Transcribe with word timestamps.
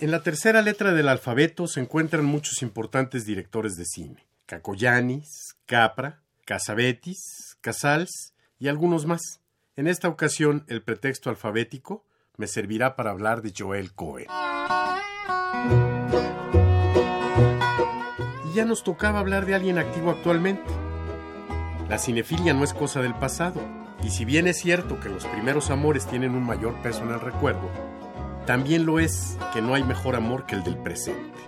En 0.00 0.12
la 0.12 0.22
tercera 0.22 0.62
letra 0.62 0.92
del 0.92 1.08
alfabeto 1.08 1.66
se 1.66 1.80
encuentran 1.80 2.24
muchos 2.24 2.62
importantes 2.62 3.26
directores 3.26 3.76
de 3.76 3.84
cine. 3.84 4.28
Cacoyanis, 4.46 5.56
Capra, 5.66 6.22
Casabetis, 6.44 7.58
Casals 7.60 8.32
y 8.60 8.68
algunos 8.68 9.06
más. 9.06 9.40
En 9.74 9.88
esta 9.88 10.06
ocasión, 10.06 10.64
el 10.68 10.84
pretexto 10.84 11.30
alfabético 11.30 12.04
me 12.36 12.46
servirá 12.46 12.94
para 12.94 13.10
hablar 13.10 13.42
de 13.42 13.52
Joel 13.56 13.92
Cohen. 13.92 14.28
Y 18.48 18.54
ya 18.54 18.64
nos 18.64 18.84
tocaba 18.84 19.18
hablar 19.18 19.46
de 19.46 19.56
alguien 19.56 19.78
activo 19.78 20.12
actualmente. 20.12 20.70
La 21.88 21.98
cinefilia 21.98 22.54
no 22.54 22.62
es 22.62 22.72
cosa 22.72 23.02
del 23.02 23.14
pasado, 23.14 23.60
y 24.04 24.10
si 24.10 24.24
bien 24.24 24.46
es 24.46 24.58
cierto 24.60 25.00
que 25.00 25.08
los 25.08 25.26
primeros 25.26 25.70
amores 25.70 26.06
tienen 26.06 26.36
un 26.36 26.44
mayor 26.44 26.80
peso 26.82 27.02
en 27.02 27.10
el 27.10 27.20
recuerdo, 27.20 27.68
también 28.48 28.86
lo 28.86 28.98
es 28.98 29.36
que 29.52 29.60
no 29.60 29.74
hay 29.74 29.84
mejor 29.84 30.16
amor 30.16 30.46
que 30.46 30.54
el 30.54 30.64
del 30.64 30.78
presente. 30.78 31.38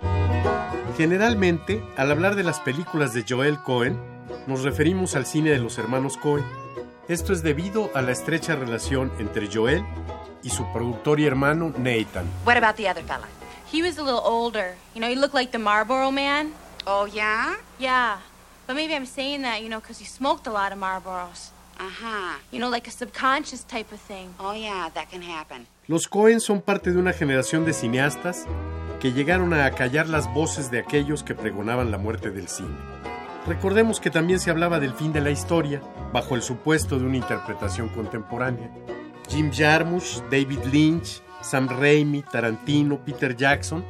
Generalmente, 0.97 1.83
al 1.97 2.11
hablar 2.11 2.35
de 2.35 2.43
las 2.43 2.59
películas 2.59 3.11
de 3.15 3.25
Joel 3.27 3.57
Cohen, 3.63 3.99
nos 4.45 4.61
referimos 4.61 5.15
al 5.15 5.25
cine 5.25 5.49
de 5.49 5.57
los 5.57 5.79
hermanos 5.79 6.15
Cohen. 6.15 6.45
Esto 7.07 7.33
es 7.33 7.41
debido 7.41 7.89
a 7.95 8.03
la 8.03 8.11
estrecha 8.11 8.55
relación 8.55 9.11
entre 9.17 9.49
Joel 9.51 9.83
y 10.43 10.51
su 10.51 10.63
productor 10.71 11.19
y 11.19 11.25
hermano 11.25 11.73
Nathan. 11.75 12.29
What 12.45 12.57
about 12.57 12.75
the 12.75 12.87
other 12.87 13.03
fella? 13.03 13.27
He 13.73 13.81
was 13.81 13.97
a 13.97 14.03
little 14.03 14.21
older. 14.23 14.75
You 14.93 15.01
know, 15.01 15.09
he 15.09 15.15
looked 15.15 15.33
like 15.33 15.51
the 15.51 15.57
Marlboro 15.57 16.11
man. 16.11 16.53
Oh, 16.85 17.07
yeah? 17.07 17.55
Yeah. 17.79 18.19
But 18.67 18.75
maybe 18.75 18.93
I'm 18.93 19.07
saying 19.07 19.41
that, 19.41 19.63
you 19.63 19.69
know, 19.69 19.79
because 19.79 19.97
he 19.97 20.05
smoked 20.05 20.45
a 20.45 20.51
lot 20.51 20.71
of 20.71 20.77
Marlboros. 20.77 21.49
Uh-huh. 21.79 22.37
You 22.51 22.59
know, 22.59 22.69
like 22.69 22.87
a 22.87 22.91
subconscious 22.91 23.63
type 23.63 23.91
of 23.91 23.99
thing. 23.99 24.35
Oh, 24.39 24.53
yeah, 24.53 24.89
that 24.93 25.09
can 25.09 25.23
happen. 25.23 25.65
Los 25.91 26.07
Cohen 26.07 26.39
son 26.39 26.61
parte 26.61 26.93
de 26.93 26.97
una 26.97 27.11
generación 27.11 27.65
de 27.65 27.73
cineastas 27.73 28.45
que 29.01 29.11
llegaron 29.11 29.53
a 29.53 29.65
acallar 29.65 30.07
las 30.07 30.33
voces 30.33 30.71
de 30.71 30.79
aquellos 30.79 31.21
que 31.21 31.35
pregonaban 31.35 31.91
la 31.91 31.97
muerte 31.97 32.31
del 32.31 32.47
cine. 32.47 32.77
Recordemos 33.45 33.99
que 33.99 34.09
también 34.09 34.39
se 34.39 34.49
hablaba 34.49 34.79
del 34.79 34.93
fin 34.93 35.11
de 35.11 35.19
la 35.19 35.31
historia, 35.31 35.81
bajo 36.13 36.35
el 36.35 36.43
supuesto 36.43 36.97
de 36.97 37.05
una 37.05 37.17
interpretación 37.17 37.89
contemporánea. 37.89 38.71
Jim 39.27 39.51
Jarmusch, 39.51 40.21
David 40.31 40.63
Lynch, 40.71 41.21
Sam 41.41 41.67
Raimi, 41.67 42.21
Tarantino, 42.21 43.03
Peter 43.03 43.35
Jackson 43.35 43.83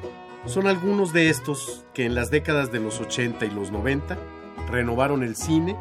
son 0.48 0.66
algunos 0.66 1.14
de 1.14 1.30
estos 1.30 1.86
que 1.94 2.08
en 2.08 2.16
las 2.16 2.32
décadas 2.32 2.72
de 2.72 2.80
los 2.80 3.00
80 3.00 3.46
y 3.46 3.52
los 3.52 3.70
90 3.70 4.18
renovaron 4.72 5.22
el 5.22 5.36
cine 5.36 5.78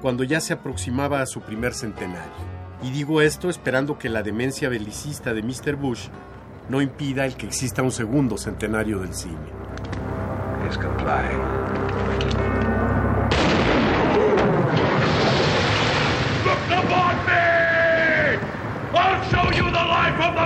cuando 0.00 0.22
ya 0.22 0.40
se 0.40 0.52
aproximaba 0.52 1.22
a 1.22 1.26
su 1.26 1.40
primer 1.40 1.74
centenario. 1.74 2.55
Y 2.82 2.90
digo 2.90 3.20
esto 3.20 3.48
esperando 3.48 3.98
que 3.98 4.08
la 4.08 4.22
demencia 4.22 4.68
belicista 4.68 5.32
de 5.34 5.42
Mr. 5.42 5.76
Bush 5.76 6.08
no 6.68 6.82
impida 6.82 7.24
el 7.24 7.36
que 7.36 7.46
exista 7.46 7.82
un 7.82 7.92
segundo 7.92 8.36
centenario 8.36 9.00
del 9.00 9.14
cine. 9.14 9.36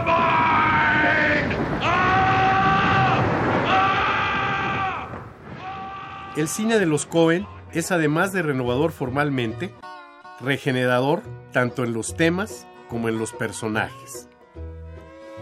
Vine! 0.05 1.57
Ah! 1.83 3.23
Ah! 3.67 5.09
El 6.37 6.49
cine 6.49 6.79
de 6.79 6.87
los 6.87 7.07
Cohen 7.07 7.47
es 7.73 7.91
además 7.93 8.33
de 8.33 8.43
renovador 8.43 8.93
formalmente, 8.93 9.73
regenerador 10.41 11.23
tanto 11.53 11.85
en 11.85 11.93
los 11.93 12.17
temas 12.17 12.67
como 12.89 13.09
en 13.09 13.19
los 13.19 13.33
personajes. 13.33 14.29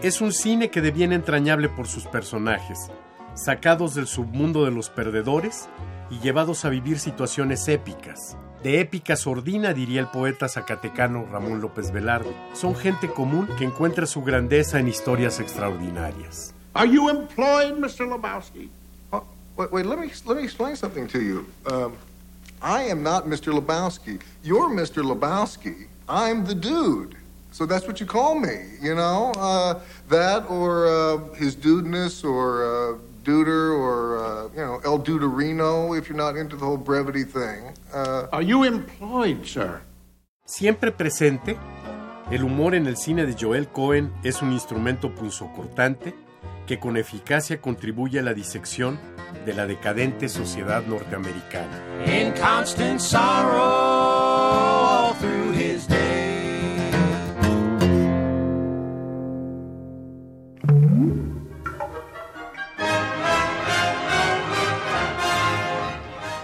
Es 0.01 0.21
un 0.21 0.31
cine 0.31 0.69
que 0.69 0.81
deviene 0.81 1.15
entrañable 1.15 1.67
por 1.67 1.87
sus 1.87 2.05
personajes, 2.05 2.89
sacados 3.33 3.95
del 3.95 4.07
submundo 4.07 4.65
de 4.65 4.71
los 4.71 4.89
perdedores 4.89 5.67
y 6.09 6.19
llevados 6.19 6.65
a 6.65 6.69
vivir 6.69 6.99
situaciones 6.99 7.67
épicas. 7.67 8.37
De 8.63 8.81
épica 8.81 9.15
sordina, 9.15 9.73
diría 9.73 10.01
el 10.01 10.07
poeta 10.07 10.49
zacatecano 10.49 11.25
Ramón 11.31 11.61
López 11.61 11.91
Velarde. 11.91 12.35
Son 12.53 12.75
gente 12.75 13.09
común 13.09 13.47
que 13.57 13.63
encuentra 13.63 14.05
su 14.05 14.21
grandeza 14.21 14.79
en 14.79 14.87
historias 14.87 15.39
extraordinarias. 15.39 16.53
Are 16.73 16.89
you 16.89 17.09
employed, 17.09 17.77
Mr. 17.77 18.05
Lebowski? 18.05 18.69
Oh, 19.11 19.23
wait, 19.57 19.71
wait, 19.71 19.85
let 19.85 19.97
me 19.97 20.09
let 20.25 20.35
me 20.35 20.43
explain 20.43 20.75
something 20.75 21.07
to 21.07 21.19
you. 21.19 21.45
Um, 21.65 21.93
I 22.61 22.83
am 22.83 23.03
not 23.03 23.25
Mr. 23.25 23.53
Lebowski. 23.57 24.19
You're 24.43 24.69
Mr. 24.69 25.03
Lebowski. 25.03 25.87
I'm 26.07 26.45
the 26.45 26.55
dude. 26.55 27.15
So 27.51 27.65
that's 27.65 27.87
what 27.87 27.99
you 27.99 28.05
call 28.05 28.35
me, 28.35 28.55
you 28.81 28.95
know? 28.95 29.31
Uh, 29.37 29.79
that 30.09 30.49
or 30.49 30.87
uh, 30.87 31.17
his 31.35 31.55
dudeness 31.55 32.23
or 32.23 32.63
uh, 32.63 32.97
duder 33.23 33.73
or, 33.73 34.17
uh, 34.17 34.49
you 34.55 34.59
know, 34.65 34.79
El 34.85 34.99
Duderino 34.99 35.97
if 35.97 36.07
you're 36.09 36.17
not 36.17 36.35
into 36.35 36.55
the 36.55 36.65
whole 36.65 36.77
brevity 36.77 37.23
thing. 37.23 37.73
Uh, 37.93 38.27
Are 38.31 38.41
you 38.43 38.63
employed, 38.63 39.45
sir? 39.45 39.81
Siempre 40.45 40.91
presente, 40.91 41.57
el 42.31 42.43
humor 42.43 42.73
en 42.75 42.87
el 42.87 42.97
cine 42.97 43.25
de 43.25 43.35
Joel 43.39 43.67
Cohen 43.69 44.11
es 44.23 44.41
un 44.41 44.51
instrumento 44.51 45.13
punzocortante 45.13 46.13
que 46.69 46.77
con 46.77 46.97
eficacia 46.97 47.59
contribuye 47.59 48.19
a 48.19 48.21
la 48.21 48.35
disección 48.35 48.99
de 49.43 49.55
la 49.55 49.65
decadente 49.65 50.29
sociedad 50.29 50.83
norteamericana. 50.85 51.81
in 52.05 52.31
constant 52.33 53.01
sorrow 53.01 53.57
all 53.59 55.13
through 55.15 55.51
his 55.53 55.87
day. 55.87 56.91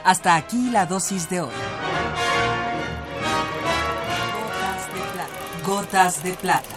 Hasta 0.03 0.35
aquí 0.35 0.71
la 0.71 0.87
dosis 0.87 1.29
de 1.29 1.41
hoy. 1.41 1.51
Gotas 4.33 4.87
de 4.91 5.01
plata. 5.13 5.63
Gotas 5.63 6.23
de 6.23 6.33
plata. 6.33 6.74